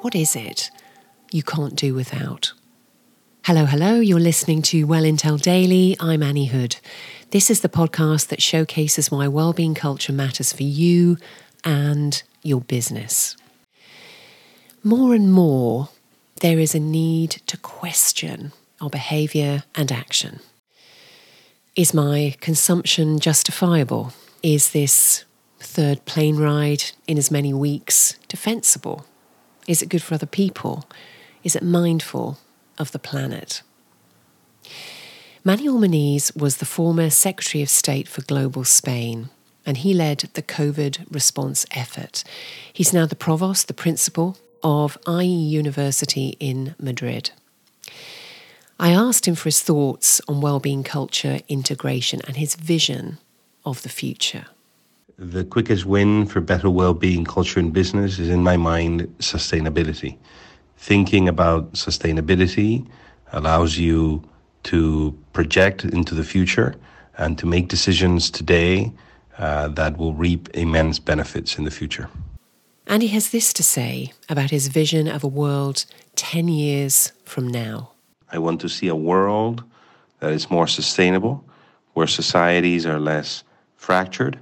What 0.00 0.14
is 0.14 0.34
it 0.34 0.70
you 1.30 1.42
can't 1.42 1.76
do 1.76 1.92
without? 1.92 2.54
Hello, 3.44 3.66
hello. 3.66 4.00
You're 4.00 4.18
listening 4.18 4.62
to 4.62 4.84
Well 4.84 5.02
Intel 5.02 5.38
Daily. 5.38 5.94
I'm 6.00 6.22
Annie 6.22 6.46
Hood. 6.46 6.76
This 7.32 7.50
is 7.50 7.60
the 7.60 7.68
podcast 7.68 8.28
that 8.28 8.40
showcases 8.40 9.10
why 9.10 9.28
well-being 9.28 9.74
culture 9.74 10.14
matters 10.14 10.54
for 10.54 10.62
you 10.62 11.18
and 11.64 12.22
your 12.42 12.62
business. 12.62 13.36
More 14.82 15.14
and 15.14 15.30
more, 15.30 15.90
there 16.40 16.58
is 16.58 16.74
a 16.74 16.80
need 16.80 17.32
to 17.46 17.58
question 17.58 18.52
our 18.80 18.88
behavior 18.88 19.64
and 19.74 19.92
action. 19.92 20.40
Is 21.76 21.92
my 21.92 22.36
consumption 22.40 23.18
justifiable? 23.18 24.14
Is 24.42 24.70
this 24.70 25.26
third 25.58 26.06
plane 26.06 26.38
ride 26.38 26.84
in 27.06 27.18
as 27.18 27.30
many 27.30 27.52
weeks 27.52 28.14
defensible? 28.28 29.04
Is 29.70 29.82
it 29.82 29.88
good 29.88 30.02
for 30.02 30.14
other 30.14 30.26
people? 30.26 30.84
Is 31.44 31.54
it 31.54 31.62
mindful 31.62 32.38
of 32.76 32.90
the 32.90 32.98
planet? 32.98 33.62
Manuel 35.44 35.78
Muñiz 35.78 36.36
was 36.36 36.56
the 36.56 36.64
former 36.64 37.08
Secretary 37.08 37.62
of 37.62 37.68
State 37.68 38.08
for 38.08 38.22
Global 38.22 38.64
Spain, 38.64 39.30
and 39.64 39.76
he 39.76 39.94
led 39.94 40.28
the 40.32 40.42
COVID 40.42 41.06
response 41.08 41.66
effort. 41.70 42.24
He's 42.72 42.92
now 42.92 43.06
the 43.06 43.14
provost, 43.14 43.68
the 43.68 43.72
principal 43.72 44.38
of 44.64 44.98
IE 45.08 45.24
University 45.24 46.36
in 46.40 46.74
Madrid. 46.80 47.30
I 48.80 48.90
asked 48.90 49.28
him 49.28 49.36
for 49.36 49.44
his 49.44 49.62
thoughts 49.62 50.20
on 50.26 50.40
well-being 50.40 50.82
culture 50.82 51.38
integration 51.46 52.22
and 52.26 52.36
his 52.36 52.56
vision 52.56 53.18
of 53.64 53.82
the 53.82 53.88
future. 53.88 54.46
The 55.20 55.44
quickest 55.44 55.84
win 55.84 56.24
for 56.24 56.40
better 56.40 56.70
well-being 56.70 57.26
culture 57.26 57.60
in 57.60 57.72
business 57.72 58.18
is 58.18 58.30
in 58.30 58.42
my 58.42 58.56
mind 58.56 59.02
sustainability. 59.18 60.16
Thinking 60.78 61.28
about 61.28 61.74
sustainability 61.74 62.88
allows 63.34 63.76
you 63.76 64.22
to 64.62 65.14
project 65.34 65.84
into 65.84 66.14
the 66.14 66.24
future 66.24 66.74
and 67.18 67.36
to 67.36 67.44
make 67.44 67.68
decisions 67.68 68.30
today 68.30 68.90
uh, 69.36 69.68
that 69.68 69.98
will 69.98 70.14
reap 70.14 70.48
immense 70.54 70.98
benefits 70.98 71.58
in 71.58 71.64
the 71.64 71.70
future. 71.70 72.08
And 72.86 73.02
he 73.02 73.08
has 73.08 73.28
this 73.28 73.52
to 73.52 73.62
say 73.62 74.14
about 74.30 74.48
his 74.48 74.68
vision 74.68 75.06
of 75.06 75.22
a 75.22 75.28
world 75.28 75.84
10 76.16 76.48
years 76.48 77.12
from 77.26 77.46
now. 77.46 77.90
I 78.32 78.38
want 78.38 78.58
to 78.62 78.70
see 78.70 78.88
a 78.88 78.96
world 78.96 79.64
that 80.20 80.32
is 80.32 80.50
more 80.50 80.66
sustainable, 80.66 81.44
where 81.92 82.06
societies 82.06 82.86
are 82.86 82.98
less 82.98 83.44
fractured, 83.76 84.40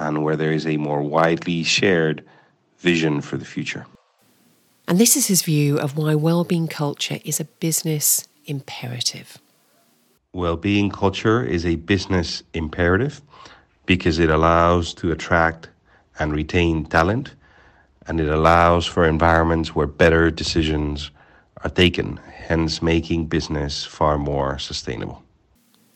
and 0.00 0.24
where 0.24 0.36
there 0.36 0.52
is 0.52 0.66
a 0.66 0.76
more 0.78 1.02
widely 1.02 1.62
shared 1.62 2.24
vision 2.78 3.20
for 3.20 3.36
the 3.36 3.44
future. 3.44 3.86
And 4.88 4.98
this 4.98 5.14
is 5.16 5.26
his 5.28 5.42
view 5.42 5.78
of 5.78 5.96
why 5.96 6.14
well-being 6.14 6.66
culture 6.66 7.18
is 7.24 7.38
a 7.38 7.44
business 7.44 8.26
imperative. 8.46 9.38
Well-being 10.32 10.90
culture 10.90 11.44
is 11.44 11.66
a 11.66 11.76
business 11.76 12.42
imperative 12.54 13.20
because 13.86 14.18
it 14.18 14.30
allows 14.30 14.94
to 14.94 15.12
attract 15.12 15.68
and 16.18 16.32
retain 16.32 16.86
talent 16.86 17.34
and 18.06 18.20
it 18.20 18.28
allows 18.28 18.86
for 18.86 19.04
environments 19.04 19.74
where 19.74 19.86
better 19.86 20.30
decisions 20.30 21.10
are 21.62 21.70
taken, 21.70 22.16
hence 22.16 22.80
making 22.80 23.26
business 23.26 23.84
far 23.84 24.18
more 24.18 24.58
sustainable. 24.58 25.22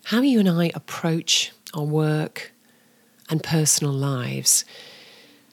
How 0.05 0.21
you 0.21 0.39
and 0.39 0.49
I 0.49 0.71
approach 0.75 1.53
our 1.73 1.85
work 1.85 2.54
and 3.31 3.43
personal 3.43 3.93
lives 3.93 4.65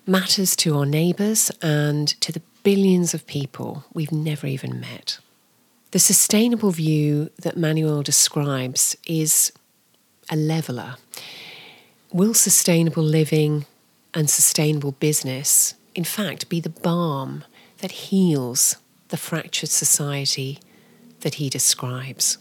matters 0.05 0.55
to 0.57 0.77
our 0.77 0.85
neighbours 0.85 1.51
and 1.61 2.07
to 2.21 2.31
the 2.31 2.41
billions 2.63 3.13
of 3.13 3.25
people 3.27 3.85
we've 3.93 4.11
never 4.11 4.47
even 4.47 4.79
met. 4.79 5.19
The 5.91 5.99
sustainable 5.99 6.71
view 6.71 7.29
that 7.41 7.57
Manuel 7.57 8.01
describes 8.01 8.95
is 9.05 9.51
a 10.29 10.35
leveller. 10.35 10.95
Will 12.13 12.33
sustainable 12.33 13.03
living 13.03 13.65
and 14.13 14.29
sustainable 14.29 14.93
business, 14.93 15.75
in 15.95 16.03
fact, 16.03 16.49
be 16.49 16.59
the 16.59 16.69
balm 16.69 17.43
that 17.79 17.91
heals 17.91 18.77
the 19.09 19.17
fractured 19.17 19.69
society 19.69 20.59
that 21.21 21.35
he 21.35 21.49
describes? 21.49 22.37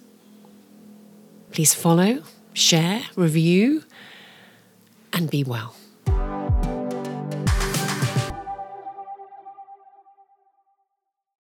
Please 1.51 1.75
follow, 1.75 2.23
share, 2.53 3.03
review, 3.17 3.83
and 5.12 5.31
be 5.31 5.44
well. 5.44 5.75